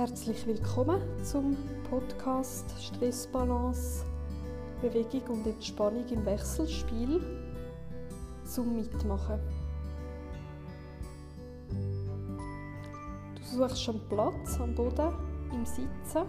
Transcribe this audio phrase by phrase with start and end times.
[0.00, 1.58] Herzlich willkommen zum
[1.90, 4.06] Podcast Stressbalance,
[4.80, 7.20] Bewegung und Entspannung im Wechselspiel
[8.46, 9.38] zum Mitmachen.
[13.34, 15.12] Du suchst einen Platz am Boden
[15.52, 16.24] im Sitzen,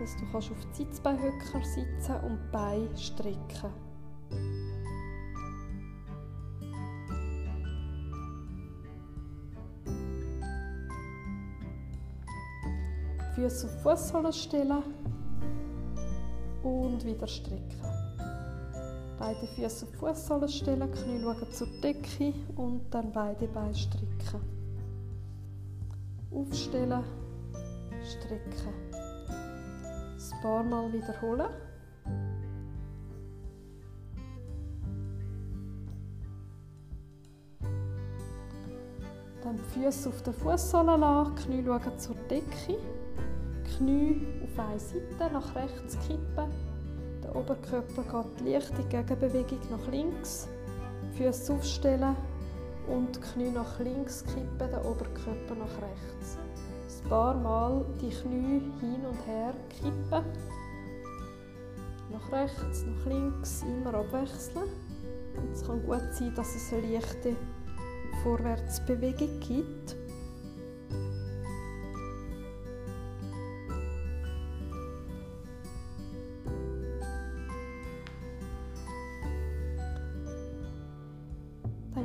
[0.00, 3.91] dass du kannst auf Sitzbeinhöcker sitzen und Beine strecken.
[13.42, 14.84] Füße auf Fußsohlen stellen
[16.62, 17.80] und wieder strecken.
[19.18, 24.40] Beide Füße auf Fußsohlen stellen, Knie schauen zur Decke und dann beide Beine strecken.
[26.30, 27.02] Aufstellen,
[28.04, 28.74] strecken.
[29.28, 31.48] Ein paar Mal wiederholen.
[39.42, 42.78] Dann die Füße auf den Fußsohlen lassen, Knie schauen zur Decke.
[43.76, 46.50] Knie auf eine Seite nach rechts kippen.
[47.22, 50.48] Der Oberkörper geht leichte Gegenbewegung nach links.
[51.16, 52.16] Füße aufstellen
[52.88, 56.38] und Knie nach links kippen, der Oberkörper nach rechts.
[57.04, 60.24] Ein paar Mal die Knie hin und her kippen.
[62.10, 64.68] Nach rechts, nach links, immer abwechseln.
[65.36, 67.36] Und es kann gut sein, dass es eine leichte
[68.22, 69.96] Vorwärtsbewegung gibt.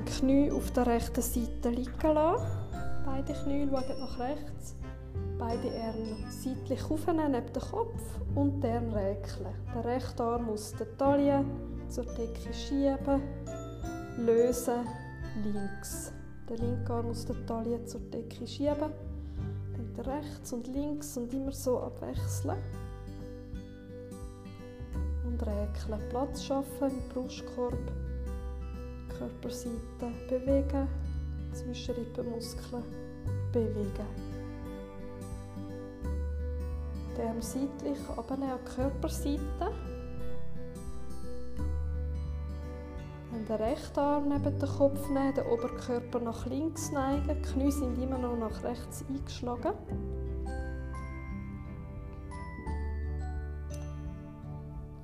[0.07, 2.45] Knie auf der rechten Seite liegen lassen.
[3.05, 4.75] Beide Knie schauen nach rechts.
[5.37, 8.01] Beide Arme seitlich aufnehmen neben den Kopf
[8.35, 9.53] und den Arm räkeln.
[9.75, 11.45] Der rechte Arm aus der Taille
[11.89, 13.21] zur Decke schieben.
[14.17, 14.87] Lösen
[15.43, 16.11] links.
[16.49, 18.91] Den linken Arm aus der Taille zur Decke schieben.
[19.95, 22.57] Dann rechts und links und immer so abwechseln.
[25.25, 26.09] Und räkeln.
[26.09, 28.06] Platz schaffen im Brustkorb.
[29.17, 30.87] Körperseite bewegen,
[31.53, 32.83] Zwischenrippenmuskeln
[33.51, 34.27] bewegen.
[37.37, 39.39] Arme seitlich abnehmen an die Körperseite.
[43.31, 47.27] Dann den rechten Arm neben den Kopf nehmen, den Oberkörper nach links neigen.
[47.27, 49.73] Die Knie sind immer noch nach rechts eingeschlagen.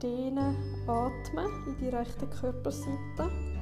[0.02, 0.56] Dehnen,
[0.88, 3.53] atmen in die rechte Körperseite.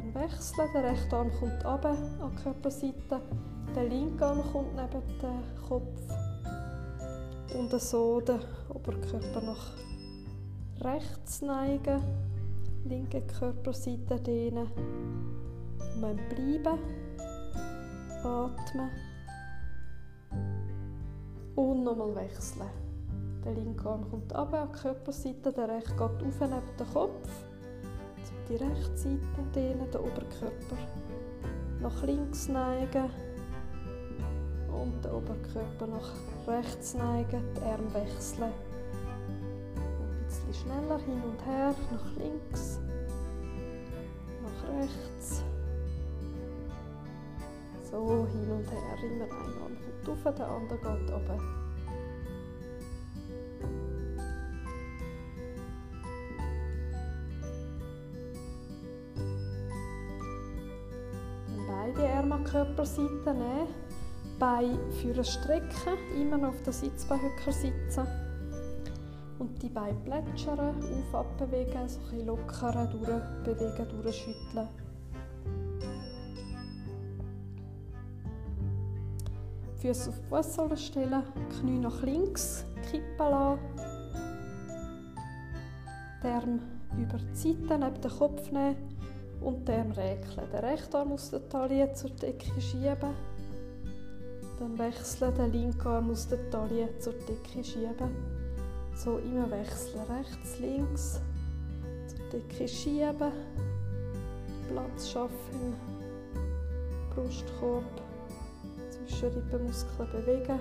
[0.00, 0.68] Dann wechseln.
[0.72, 3.20] Der rechte Arm kommt runter an die Körperseite.
[3.74, 6.00] Der linke Arm kommt neben den Kopf.
[7.58, 8.40] Und so den
[8.70, 9.72] Oberkörper nach
[10.80, 12.00] rechts neigen.
[12.84, 14.68] Linke Körperseite dehnen.
[16.00, 16.78] Und bleiben.
[18.24, 18.90] Atmen.
[21.56, 22.70] Und nochmal wechseln.
[23.44, 25.52] Der linke Arm kommt runter an die Körperseite.
[25.52, 27.49] Der rechte geht auf neben den Kopf
[28.50, 30.76] die rechte Seite dehnen, den Oberkörper
[31.80, 33.08] nach links neigen
[34.72, 36.12] und den Oberkörper nach
[36.48, 38.52] rechts neigen, die Arme wechseln.
[39.76, 42.80] Ein bisschen schneller hin und her, nach links,
[44.42, 45.44] nach rechts.
[47.88, 51.59] So hin und her, immer ein Arm kommt auf, der andere geht runter.
[62.90, 63.68] Körperseite nehmen.
[64.38, 68.06] Beine für strecken, immer noch auf der Sitzbeinhöcker sitzen.
[69.38, 74.68] Und die Beine plätschern, auf, abbewegen, so ein lockern, durchbewegen, durchschütteln.
[79.76, 81.22] Füße auf die Fußsohlen stellen,
[81.58, 83.60] Knie nach links kippen lassen.
[86.22, 86.58] Die Arme
[86.98, 88.76] über die Seite neben den Kopf nehmen
[89.40, 90.50] und den räkeln.
[90.52, 93.14] Den rechten Arm aus der Taille zur Decke schieben.
[94.58, 98.14] Dann wechseln, den linken Arm aus der Taille zur Decke schieben.
[98.94, 101.20] So immer wechseln, rechts, links,
[102.06, 103.32] zur Decke schieben.
[104.68, 105.74] Platz schaffen
[107.14, 107.84] Brustkorb,
[108.90, 110.60] Zwischenrippenmuskeln bewegen.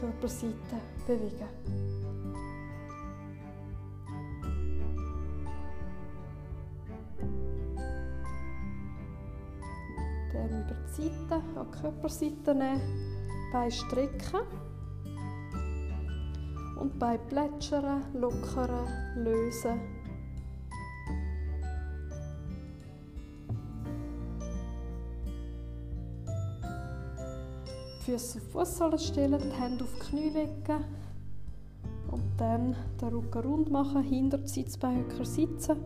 [0.00, 2.09] Körperseite bewegen.
[11.80, 12.80] Körperseite nehmen,
[13.52, 14.40] Bein strecken
[16.78, 18.86] und Bein plätschern, lockern,
[19.16, 19.80] lösen.
[27.98, 30.84] Die Füße auf Fußsohlen stellen, die Hände auf die Knie wecken
[32.10, 35.76] und dann den Rücken rund machen, hinter die Sitzbein sitzen,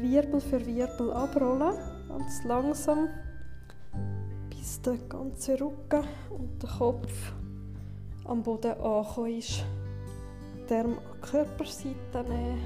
[0.00, 1.76] Wirbel für Wirbel abrollen,
[2.08, 3.08] und langsam
[4.64, 7.32] bis der ganze Rücken und der Kopf
[8.24, 9.62] am Boden angekommen ist.
[10.70, 12.62] Die an die Körperseite nehmen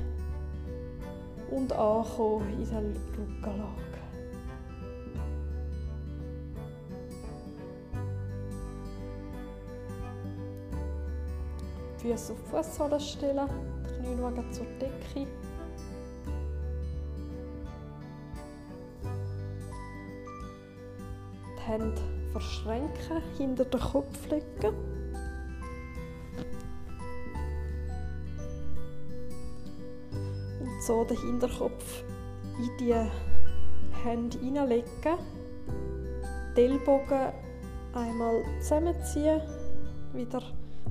[1.50, 2.83] und ankommen in der
[3.19, 3.99] Rückenlage.
[11.97, 13.49] Füße auf die Fußsohlen stellen,
[13.83, 15.27] die Knie zur Decke.
[21.69, 22.00] Hände
[22.32, 24.75] verschränken, hinter den Kopf legen.
[30.61, 32.05] Und so den Hinterkopf
[32.59, 32.94] in die
[34.03, 35.19] Hände hineinlegen.
[36.56, 37.32] Die Ellbogen
[37.93, 39.43] einmal zusammenziehen,
[40.14, 40.43] wieder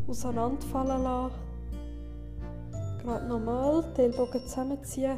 [0.07, 1.35] auseinanderfallen lassen.
[3.01, 5.17] Gerade normal die Ellbogen zusammenziehen,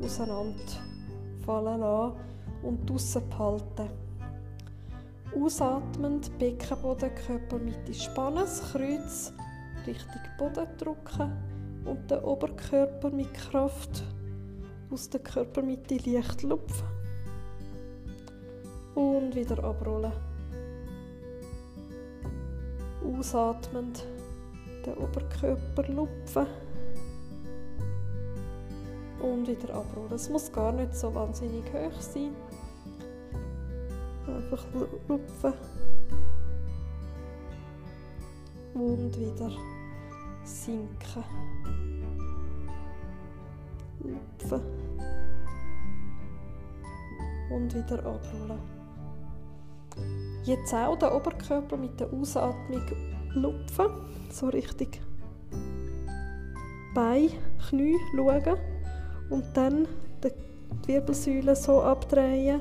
[0.00, 2.16] auseinanderfallen lassen
[2.62, 4.03] und draussen behalten.
[5.36, 9.32] Ausatmend, Beckenboden, Körpermitte spannen, das Kreuz
[9.86, 11.32] Richtung Boden drücken
[11.84, 14.02] und den Oberkörper mit Kraft
[14.90, 16.86] aus der Körpermitte leicht lupfen.
[18.94, 20.12] Und wieder abrollen.
[23.04, 24.06] Ausatmend
[24.86, 26.46] den Oberkörper lupfen
[29.20, 30.12] und wieder abrollen.
[30.12, 32.34] Es muss gar nicht so wahnsinnig hoch sein.
[34.44, 34.64] Einfach
[35.08, 35.54] lupfen
[38.74, 39.50] und wieder
[40.44, 41.24] sinken.
[44.00, 44.60] Lupfen
[47.50, 48.58] und wieder abrollen.
[50.42, 52.82] Jetzt auch den Oberkörper mit der Ausatmung
[53.32, 53.86] lupfen,
[54.30, 55.00] so richtig
[56.94, 57.30] Bein,
[57.68, 58.58] Knie schauen.
[59.30, 59.88] Und dann
[60.22, 62.60] die Wirbelsäule so abdrehen,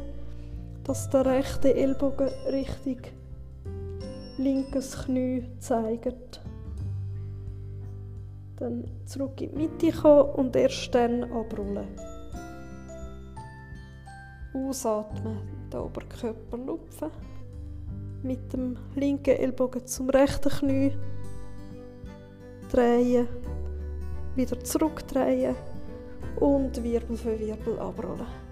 [0.83, 2.99] dass der rechte Ellbogen Richtung
[4.37, 6.41] linkes Knie zeigt.
[8.57, 11.87] Dann zurück in die Mitte kommen und erst dann abrollen.
[14.53, 15.39] Ausatmen,
[15.71, 17.09] den Oberkörper lupfen.
[18.21, 20.93] Mit dem linken Ellbogen zum rechten Knie
[22.71, 23.27] drehen,
[24.35, 25.55] wieder zurückdrehen
[26.39, 28.42] und Wirbel für Wirbel abrollen.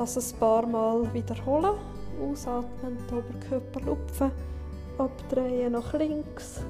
[0.00, 1.74] Das ein paar Mal wiederholen.
[2.22, 4.30] Ausatmen, den Oberkörper lupfen,
[4.96, 6.62] abdrehen nach links,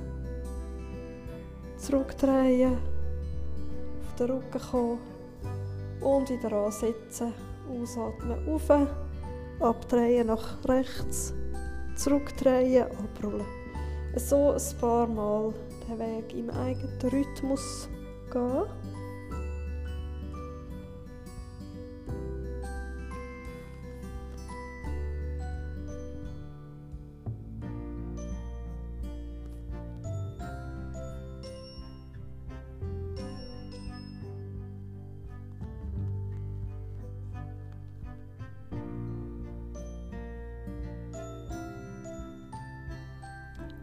[1.76, 4.98] zurückdrehen, auf den Rücken kommen
[6.00, 7.32] und wieder ansetzen.
[7.70, 8.68] Ausatmen, auf,
[9.60, 11.32] abdrehen nach rechts,
[11.94, 13.46] zurückdrehen, abrollen.
[14.16, 15.54] So ein paar Mal
[15.88, 17.88] den Weg im eigenen Rhythmus
[18.32, 18.64] gehen.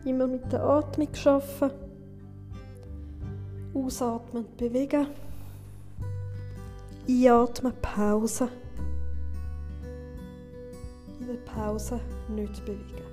[0.08, 1.76] Immer mit der Atmung arbeiten.
[3.74, 5.08] Ausatmen, bewegen.
[7.10, 8.48] Einatmen, Pause.
[11.20, 12.00] In der Pause
[12.30, 13.07] nicht bewegen.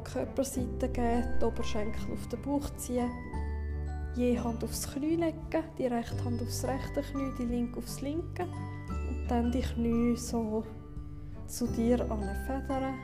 [0.00, 3.10] An die Körperseite geben, die Oberschenkel auf den Bauch ziehen.
[4.16, 8.44] Je Hand aufs Knie legen, die rechte Hand aufs rechte Knie, die linke aufs linke.
[9.08, 10.64] Und dann die Knie so
[11.46, 12.94] zu dir federn.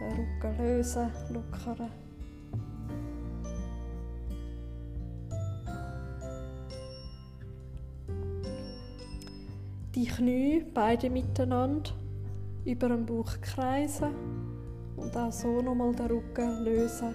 [0.00, 1.90] Den Rücken lösen, lockern.
[9.94, 11.90] Die Knie beide miteinander
[12.64, 14.37] über den Bauch kreisen
[14.98, 17.14] und auch so nochmal den Rücken lösen.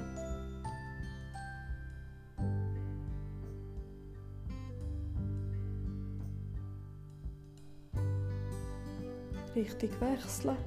[9.55, 10.57] Richtig wechseln.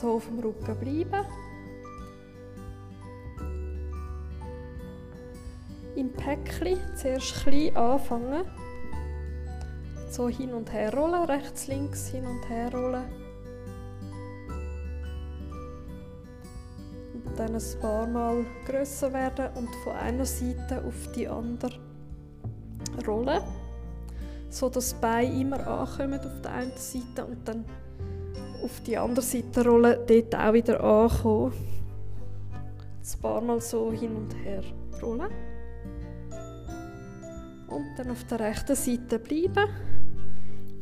[0.00, 1.26] So auf dem Rücken bleiben.
[5.96, 8.44] Im Päckchen zuerst klein anfangen.
[10.10, 13.04] So hin und her rollen, rechts, links, hin und her rollen.
[17.12, 21.78] Und dann ein paar Mal größer werden und von einer Seite auf die andere
[23.06, 23.42] rollen
[24.50, 27.64] so dass die Beine immer ankommen auf der einen Seite und dann
[28.62, 31.52] auf die andere Seite rollen, dort auch wieder ankommen.
[32.52, 34.62] Ein paar Mal so hin und her
[35.02, 35.30] rollen.
[37.68, 39.68] Und dann auf der rechten Seite bleiben.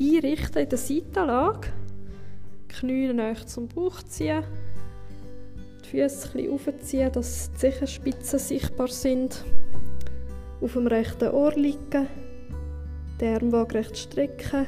[0.01, 1.69] Einrichten in der Seitenlage.
[2.69, 4.45] Knie nach zum Bauch ziehen.
[5.85, 9.45] Die Füße ein bisschen aufziehen, dass die Zehenspitzen sichtbar sind.
[10.61, 12.07] Auf dem rechten Ohr liegen
[13.21, 14.67] den Arm waagrecht strecken.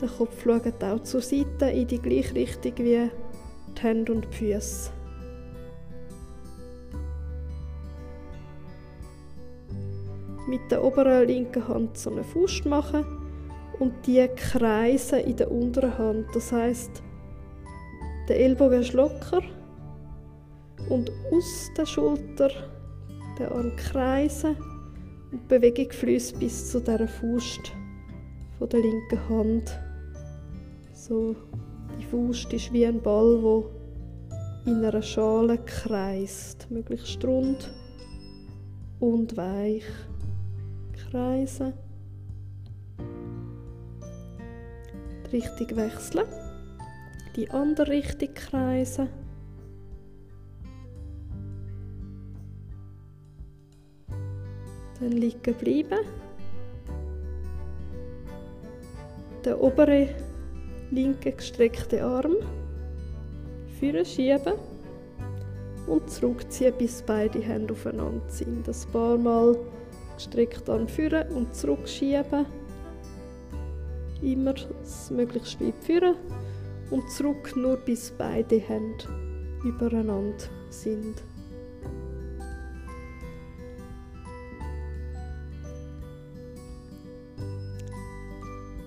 [0.00, 3.10] Der Kopf schaut auch zur Seite in die gleiche Richtung wie
[3.76, 4.90] die Hände und die Füße.
[10.48, 13.04] Mit der oberen linken Hand so eine Faust machen
[13.78, 16.26] und die kreisen in der unteren Hand.
[16.34, 17.02] Das heißt,
[18.26, 19.42] der Ellbogen ist locker
[20.88, 22.50] und aus der Schulter
[23.38, 24.56] den Arm kreisen
[25.30, 27.72] und die Bewegung fließt bis zu dieser Faust
[28.58, 29.78] von der linken Hand.
[31.00, 31.34] So,
[31.98, 33.70] die Faust ist wie ein Ball, wo
[34.66, 37.72] in einer Schale kreist, möglichst rund
[38.98, 39.86] und weich.
[40.92, 41.72] Kreisen.
[45.24, 46.26] Die Richtung wechseln.
[47.34, 49.08] Die andere Richtung kreisen.
[55.00, 56.04] Dann liegen bleiben.
[59.46, 60.10] Der obere
[60.90, 62.36] linke gestreckte Arm
[63.78, 64.54] führen schieben
[65.86, 68.66] und zurückziehen, bis beide Hände aufeinander sind.
[68.66, 69.56] Das paar Mal
[70.16, 72.46] gestreckt Arm führen und zurückschieben.
[74.22, 74.54] Immer
[75.10, 76.14] möglichst weit führen
[76.90, 79.04] und zurück, nur bis beide Hände
[79.64, 81.22] übereinander sind.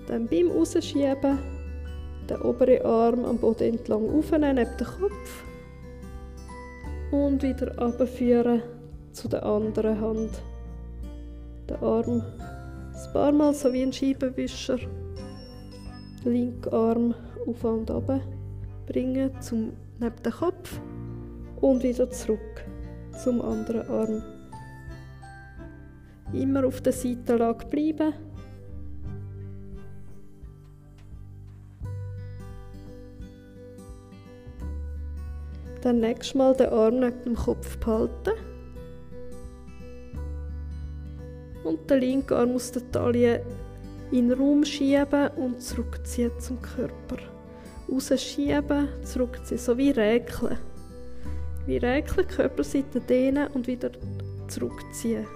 [0.06, 1.53] Dann beim Rausschieben
[2.28, 5.44] den oberen Arm am Boden entlang aufnehmen, neben den Kopf.
[7.10, 8.62] Und wieder abführen
[9.12, 10.42] zu der anderen Hand.
[11.68, 12.22] Den Arm
[12.94, 14.78] ein paar Mal so wie ein Scheibenwischer.
[16.24, 17.14] Linken Arm
[17.46, 18.20] auf und ab
[18.86, 20.80] bringen zum neben den Kopf
[21.60, 22.64] und wieder zurück
[23.22, 24.22] zum anderen Arm.
[26.32, 28.14] Immer auf der Seitenlage bleiben
[35.84, 38.32] Dann nächstes Mal den Arm neben dem Kopf behalten.
[41.62, 43.44] Und den linken Arm aus der Taille
[44.10, 47.18] in den Raum schieben und zurückziehen zum Körper.
[47.92, 50.56] Rausschieben, zurückziehen, so wie Räkeln.
[51.66, 53.90] Wie Räkeln, Körperseite dehnen und wieder
[54.48, 55.26] zurückziehen.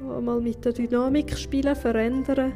[0.00, 2.54] Da mal mit der Dynamik spielen, verändern.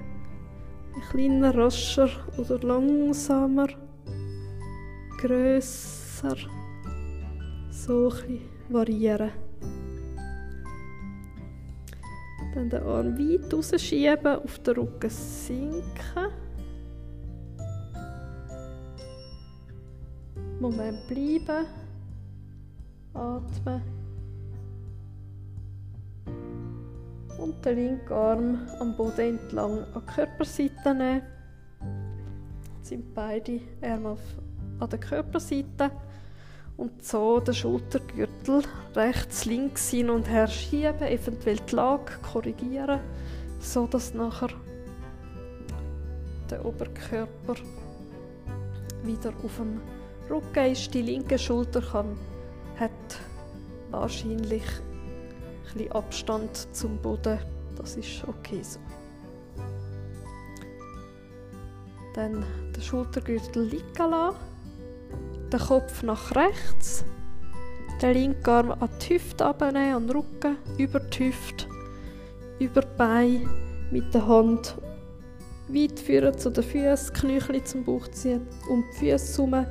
[0.95, 2.09] Ein kleiner, rascher
[2.39, 3.69] oder langsamer
[5.21, 6.37] grösser.
[7.71, 9.31] So ein variieren.
[12.55, 16.33] Dann den Arm weit rausschieben, auf den Rücken sinken.
[20.59, 21.67] Moment bleiben.
[23.15, 23.83] Atmen.
[27.39, 31.23] Und den linken Arm am Boden entlang an die Körperseite nehmen.
[32.77, 34.21] Jetzt sind beide Arme auf
[34.81, 35.91] an der Körperseite
[36.77, 38.63] und so den Schultergürtel
[38.97, 43.01] rechts, links hin und her schieben, eventuell die Lage korrigieren,
[43.61, 44.49] so dass nachher
[46.51, 47.55] der Oberkörper
[49.05, 49.81] wieder auf dem
[50.29, 50.93] Rücken ist.
[50.95, 52.17] Die linke Schulter kann,
[52.79, 52.91] hat
[53.91, 54.65] wahrscheinlich
[55.79, 57.39] ein Abstand zum Boden.
[57.77, 58.81] Das ist okay so.
[62.15, 62.45] Dann
[62.75, 64.37] den Schultergürtel liegen lassen
[65.52, 67.04] den Kopf nach rechts,
[68.00, 71.66] den linken Arm an die Hüfte abnehmen, an den Rücken, über die Hüfte,
[72.59, 73.49] über die Beine,
[73.90, 74.76] mit der Hand
[75.69, 79.66] weit führen zu den Füßen, Knöchel zum Bauch ziehen, um die Füße herum,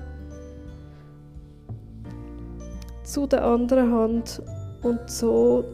[3.03, 4.41] zu der anderen Hand
[4.83, 5.65] und so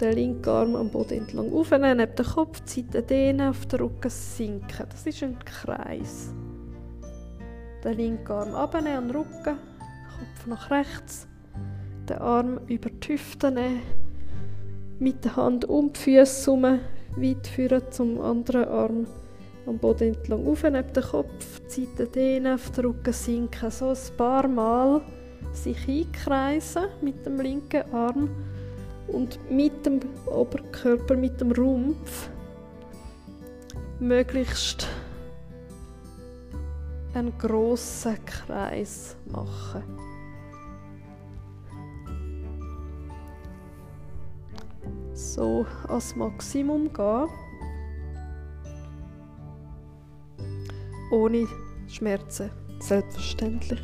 [0.00, 3.80] Den linken Arm am Boden entlang aufnehmen, neben den Kopf, die Seite dehnen, auf den
[3.80, 4.86] Rücken sinken.
[4.90, 6.34] Das ist ein Kreis.
[7.84, 9.58] Den linken Arm abnehmen an den Rücken,
[10.18, 11.26] Kopf nach rechts.
[12.08, 13.82] Den Arm über die Hüfte nehmen,
[14.98, 16.80] mit der Hand um die Füße herum,
[17.16, 19.06] weit führen zum anderen Arm
[19.66, 23.70] am Boden entlang auf, neben den Kopf, die Seite dehnen, auf den Rücken sinken.
[23.70, 25.00] So ein paar Mal
[25.52, 28.30] sich einkreisen mit dem linken Arm
[29.08, 32.28] und mit dem Oberkörper, mit dem Rumpf
[34.00, 34.88] möglichst
[37.14, 39.82] einen grossen Kreis machen.
[45.12, 47.28] So als Maximum gehen.
[51.12, 51.46] Ohne
[51.86, 53.80] Schmerzen, selbstverständlich.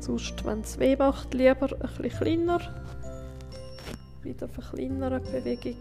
[0.00, 2.85] Sonst, wenn es weh macht, lieber ein bisschen kleiner.
[4.26, 5.76] Wieder verkleinern, die Bewegung.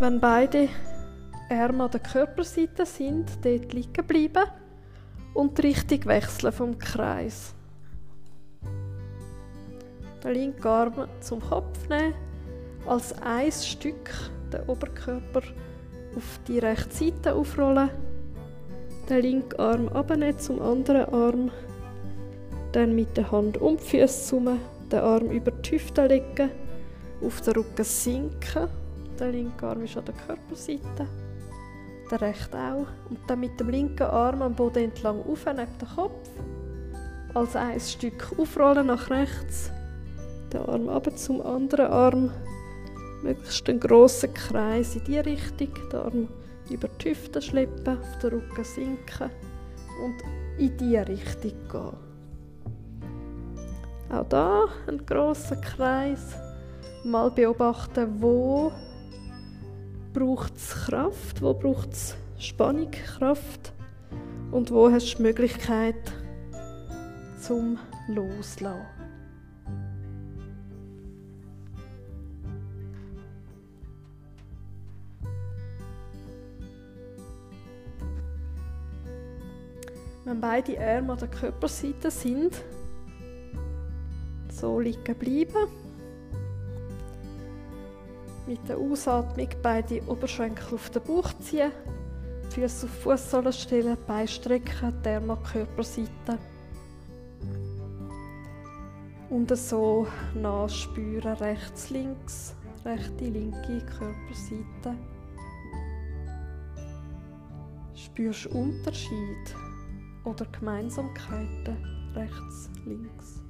[0.00, 0.68] Wenn beide
[1.50, 4.50] Arme an der Körperseite sind, dort liegen bleiben
[5.34, 7.54] und die Richtung wechseln vom Kreis.
[10.24, 12.14] Den linken Arm zum Kopf nehmen,
[12.88, 14.12] als ein Stück
[14.52, 15.42] den Oberkörper
[16.16, 17.90] auf die rechte Seite aufrollen,
[19.08, 21.50] den linken Arm abnehmen zum anderen Arm,
[22.72, 24.58] dann mit der Hand um die Füße herum,
[24.92, 26.50] den Arm über die Hüfte legen,
[27.24, 28.68] auf den Rücken sinken,
[29.18, 31.06] der linke Arm ist an der Körperseite,
[32.10, 35.88] der rechte auch, und dann mit dem linken Arm am Boden entlang auf neben den
[35.96, 36.28] Kopf,
[37.34, 39.70] als ein Stück aufrollen nach rechts,
[40.52, 42.30] den Arm ab zum anderen Arm,
[43.22, 46.28] möglichst einen grossen Kreis in die Richtung, den Arm
[46.70, 49.30] über die Hüfte schleppen, auf den Rücken sinken
[50.04, 50.14] und
[50.58, 52.08] in diese Richtung gehen.
[54.10, 56.36] Auch da ein großer Kreis.
[57.04, 58.72] Mal beobachten, wo
[60.12, 63.72] braucht es Kraft, wo braucht es Spannung, Kraft
[64.50, 66.12] und wo hast du die Möglichkeit
[67.40, 67.78] zum
[68.08, 68.97] Loslassen.
[80.28, 82.62] Wenn beide Arme an der Körperseite sind,
[84.50, 85.70] so liegen bleiben.
[88.46, 91.72] Mit der Ausatmung beide Oberschenkel auf den Bauch ziehen,
[92.50, 96.38] Füße auf Fußsohlen stellen, Beine strecken, die Arme an die Körperseite.
[99.30, 104.94] Und so nachspüren, rechts, links, rechte, linke Körperseite.
[107.94, 109.67] Spürst du Unterschied?
[110.28, 111.76] Oder Gemeinsamkeiten
[112.14, 113.42] rechts, links.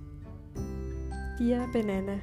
[1.39, 2.21] Die benennen.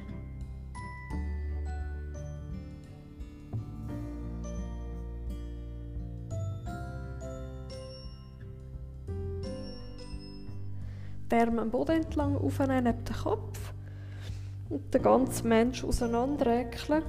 [11.30, 13.72] Die Arme am Boden entlang aufnehmen neben den Kopf
[14.70, 17.02] und den ganzen Mensch auseinanderrekeln.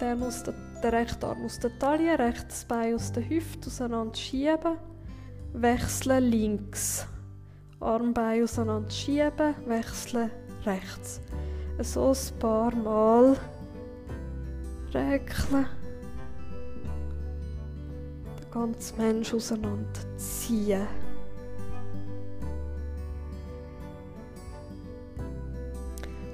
[0.00, 4.14] Der, muss den, der rechte Arm aus der Taille, rechtes Bein aus der Hüfte auseinander
[4.16, 4.89] schieben
[5.52, 7.06] wechseln links.
[7.80, 10.30] Armbein auseinander schieben, wechseln
[10.64, 11.20] rechts.
[11.82, 13.36] So ein paar Mal
[14.92, 15.66] regeln.
[18.38, 20.86] Den ganzen Mensch auseinanderziehen.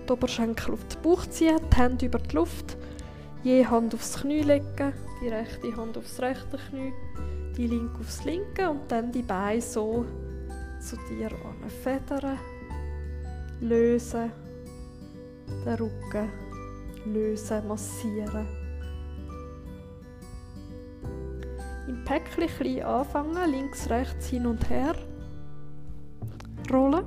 [0.09, 2.76] Die Oberschenkel auf den Bauch ziehen, die Hände über die Luft,
[3.42, 6.92] je Hand aufs Knie legen, die rechte Hand aufs rechte Knie
[7.57, 10.05] die linke aufs linke und dann die Beine so
[10.81, 11.31] zu dir
[11.83, 12.38] federn,
[13.61, 14.31] lösen,
[15.64, 16.31] den Rücken
[17.07, 18.47] lösen, massieren.
[21.88, 24.95] Im Päckchen anfangen, links, rechts, hin und her
[26.71, 27.05] rollen.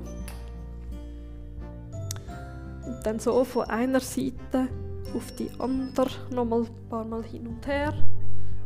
[2.86, 4.68] Und dann so von einer Seite
[5.14, 7.94] auf die andere nochmal ein paar Mal hin und her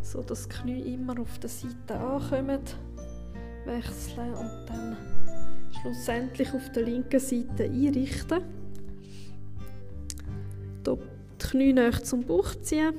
[0.04, 2.60] so dass die Knie immer auf der Seite ankommen,
[3.66, 4.98] wechseln und dann
[5.82, 8.44] schlussendlich auf der linken Seite einrichten.
[10.86, 10.98] Hier
[11.42, 12.94] die Knie näher zum Bauch ziehen.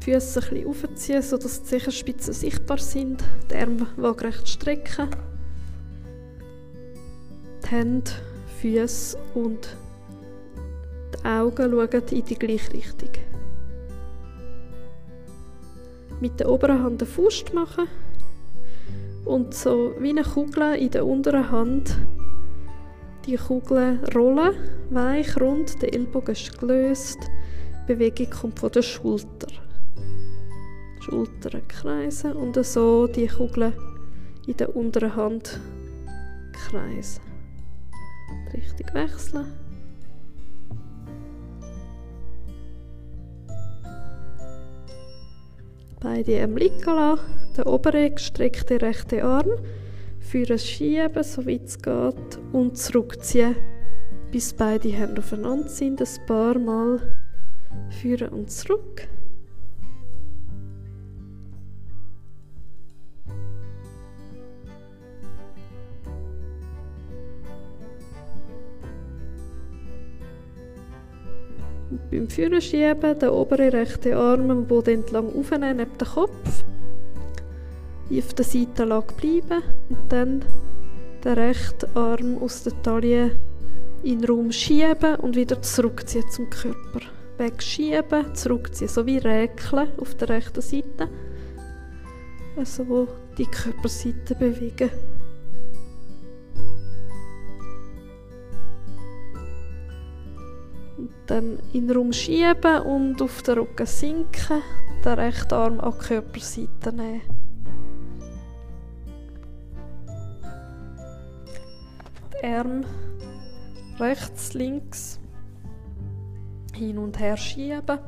[0.00, 3.24] Die Füße ein bisschen aufziehen, sodass die Zehenspitzen sichtbar sind.
[3.50, 5.08] Die Arme waagrecht strecken.
[7.64, 8.10] Die Hände,
[8.60, 9.76] Füße und
[11.14, 13.10] die Augen schauen in die gleiche Richtung.
[16.20, 17.88] Mit der oberen Hand eine Faust machen
[19.24, 21.96] und so wie eine Kugel in der unteren Hand
[23.26, 24.54] die Kugel rollen,
[24.90, 27.18] weich, rund, der Ellbogen ist gelöst,
[27.82, 29.48] die Bewegung kommt von der Schulter.
[31.00, 33.72] Schultern kreisen und so die Kugel
[34.46, 35.60] in der unteren Hand
[36.52, 37.22] kreisen.
[38.52, 39.65] Die Richtung wechseln.
[46.00, 47.24] Beide am liegen lassen,
[47.56, 49.50] den oberen gestreckten rechten Arm
[50.20, 53.56] führen schieben, so weit es geht, und zurückziehen,
[54.30, 56.00] bis beide Hände aufeinander sind.
[56.00, 57.00] Ein paar Mal
[57.88, 59.08] führen und zurück.
[72.16, 76.64] Beim Führen schieben, den oberen rechten Arm am Boden entlang aufnehmen, neben den Kopf.
[78.10, 80.44] Auf der Seitenlage bleiben und dann
[81.24, 83.32] den rechten Arm aus der Taille
[84.02, 87.00] in den Raum schieben und wieder zurückziehen zum Körper.
[87.38, 91.08] Wegschieben, zurückziehen, so wie Räkeln auf der rechten Seite.
[92.56, 94.90] Also die Körperseite bewegen.
[101.26, 104.62] Dann in den Raum schieben und auf den Rücken sinken,
[105.04, 107.22] den rechten Arm an die Körperseite nehmen.
[112.32, 112.84] Die Arme
[113.98, 115.18] rechts, links
[116.74, 117.98] hin und her schieben.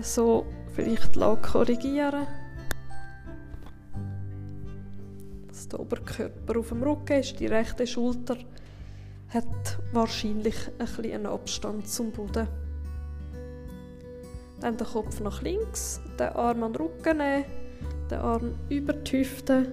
[0.00, 2.26] So vielleicht Lage korrigieren.
[5.46, 8.36] Dass der Oberkörper auf dem Rücken ist, die rechte Schulter
[9.30, 12.48] hat wahrscheinlich ein einen Abstand zum Boden.
[14.60, 17.44] Dann den Kopf nach links, den Arm an den Rücken nehmen,
[18.10, 19.72] den Arm über die Hüfte,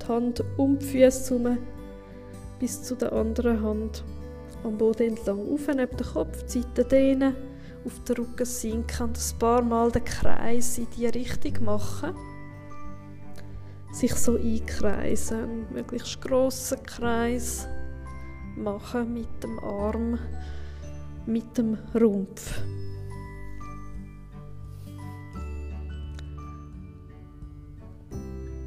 [0.00, 1.58] die Hand um die Füße herum,
[2.60, 4.04] bis zu der anderen Hand.
[4.62, 7.34] Am Boden entlang auf, neben den Kopf, die Seite dehnen,
[7.84, 12.14] auf den Rücken sinken und ein paar Mal den Kreis in diese Richtung machen.
[13.92, 17.66] Sich so einkreisen, einen möglichst grossen Kreis
[18.58, 20.18] machen mit dem Arm,
[21.26, 22.60] mit dem Rumpf.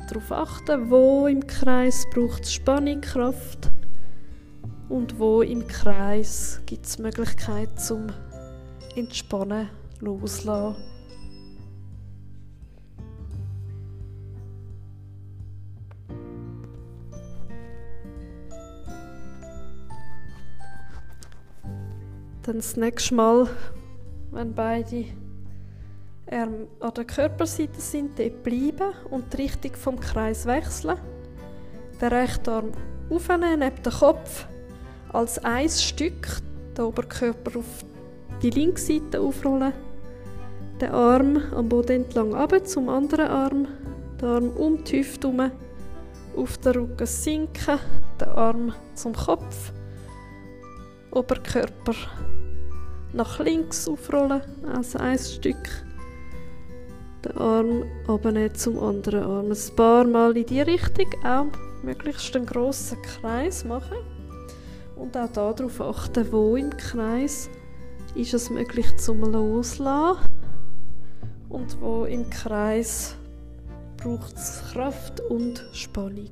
[0.09, 3.71] Darauf achten, wo im Kreis braucht es Spannung, Kraft
[4.89, 8.07] und wo im Kreis gibt es Möglichkeit zum
[8.95, 9.69] Entspannen,
[10.01, 10.90] Loslassen.
[22.51, 23.47] Dann das nächste Mal,
[24.31, 25.05] wenn beide
[26.29, 30.97] Arme an der Körperseite sind, dort bleiben und die Richtung vom Kreis wechseln.
[32.01, 32.71] Den rechten Arm
[33.09, 34.47] aufnehmen, neben den Kopf,
[35.13, 36.41] als ein Stück
[36.77, 37.85] den Oberkörper auf
[38.43, 39.71] die linke Seite aufrollen,
[40.81, 43.67] den Arm am Boden entlang runter zum anderen Arm,
[44.21, 45.51] den Arm um die Hüfte herum,
[46.35, 47.79] auf den Rücken sinken,
[48.19, 49.71] den Arm zum Kopf,
[51.11, 51.95] Oberkörper
[53.13, 54.41] nach links aufrollen,
[54.73, 55.85] also ein Stück.
[57.25, 59.51] Den Arm abnehmen zum anderen Arm.
[59.51, 61.45] Ein paar Mal in die Richtung, auch
[61.83, 63.97] möglichst einen grossen Kreis machen.
[64.95, 67.49] Und auch darauf achten, wo im Kreis
[68.15, 70.29] ist es möglich zum Loslassen
[71.49, 73.15] und wo im Kreis
[73.97, 76.31] braucht es Kraft und Spannung.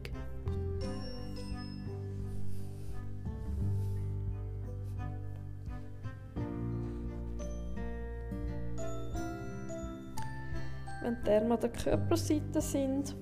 [11.09, 13.15] Wenn die Arme an der Körperseite sind.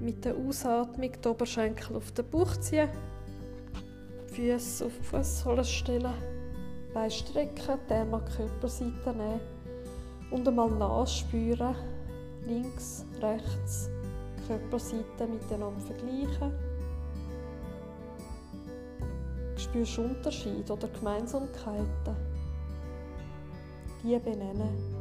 [0.00, 2.88] Mit der Ausatmung die Oberschenkel auf den Bauch ziehen,
[4.28, 6.14] Füße auf die Fußsohlen stellen,
[6.94, 9.40] Beine strecken, die Arme an die Körperseite nehmen
[10.30, 11.74] und einmal nachspüren,
[12.46, 13.90] links, rechts,
[14.46, 16.52] Körperseite miteinander vergleichen.
[19.56, 22.16] Spürst Unterschiede oder Gemeinsamkeiten?
[24.04, 24.97] Die benennen.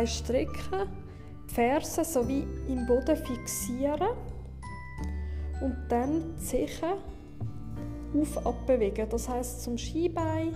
[0.00, 0.88] Beine strecken,
[1.46, 4.08] die Fersen sowie im Boden fixieren
[5.60, 6.94] und dann die Zechen
[8.14, 9.06] auf abbewegen.
[9.10, 10.54] Das heißt zum Skibein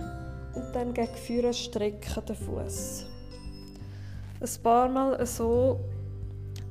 [0.55, 3.05] und dann gegen Führer strecken den Fuß.
[4.41, 5.79] Ein paar Mal so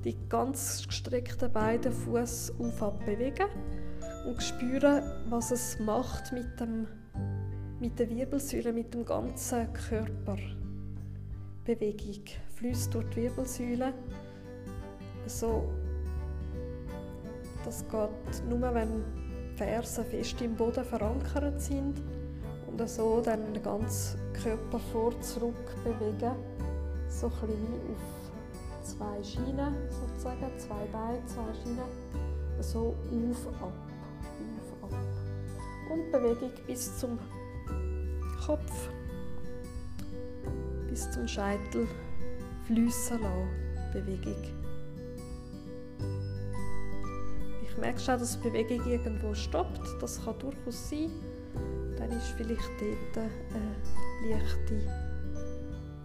[0.04, 3.46] die ganz gestreckten beiden Fuß auf ab bewegen
[4.26, 6.88] und spüren, was es macht mit, dem,
[7.78, 10.38] mit der Wirbelsäule, mit dem ganzen Körper.
[11.64, 12.24] Bewegung
[12.56, 13.94] fließt durch die Wirbelsäule.
[15.26, 15.64] So,
[17.64, 19.02] das geht nur, wenn
[19.52, 22.02] die Fersen fest im Boden verankert sind
[22.66, 26.34] und so dann den ganzen Körper vor zurück bewegen,
[27.08, 31.88] so ein auf zwei Schienen sozusagen, zwei Beine, zwei Schienen,
[32.60, 32.94] so
[33.30, 33.72] auf, ab,
[34.82, 34.98] auf, ab.
[35.90, 37.18] Und Bewegung bis zum
[38.44, 38.90] Kopf,
[40.94, 41.88] bis zum Scheitel
[42.66, 43.48] fließen lassen,
[43.92, 44.44] Bewegung.
[47.64, 51.10] Ich merke schon, dass die Bewegung irgendwo stoppt, das kann durchaus sein.
[51.98, 53.26] Dann ist vielleicht dort
[53.56, 54.86] eine leichte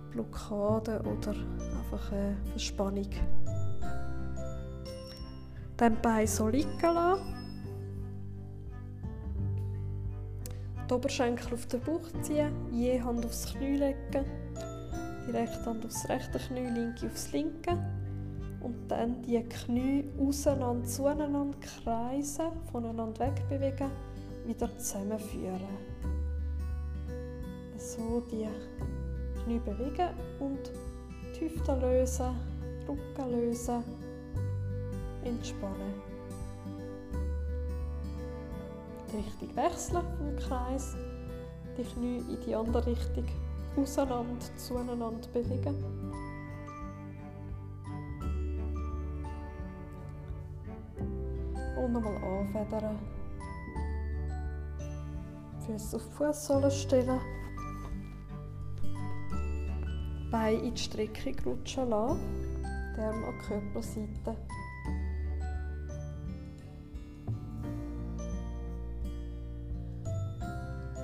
[0.10, 1.36] Blockade oder
[1.78, 3.10] einfach eine Verspannung.
[5.78, 7.22] Dann die Beine so liegen lassen.
[10.90, 14.26] Die Oberschenkel auf den Bauch ziehen, je Hand aufs Knie legen,
[15.30, 17.78] die rechte Hand aufs rechte Knie, linke aufs linke
[18.62, 23.92] und dann die Knie auseinander zueinander kreisen, voneinander wegbewegen,
[24.46, 25.62] wieder zusammenführen.
[27.78, 28.48] So die
[29.44, 30.72] Knie bewegen und
[31.36, 32.36] die Hüfte lösen,
[32.88, 33.84] Rücken lösen,
[35.24, 35.94] entspannen.
[39.12, 40.96] Die Richtung wechseln vom Kreis,
[41.78, 43.26] die Knie in die andere Richtung
[43.82, 45.76] auseinander, zueinander bewegen.
[51.78, 53.00] Und nochmal anfedern.
[55.66, 57.20] Füße auf die Fußsohle stellen.
[60.32, 62.20] Beine in die Streckung rutschen lassen.
[62.96, 64.36] Die Arme an die Körperseite.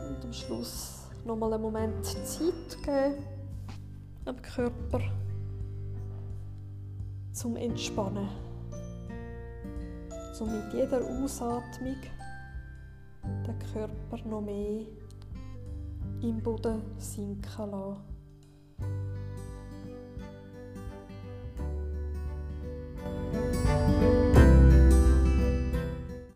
[0.09, 0.94] Und am Schluss
[1.25, 3.23] nochmal einen Moment Zeit geben
[4.25, 5.01] am Körper
[7.31, 8.29] zum Entspannen.
[10.33, 11.97] So mit jeder Ausatmung
[13.23, 14.85] den Körper noch mehr
[16.21, 18.14] im Boden sinken lassen.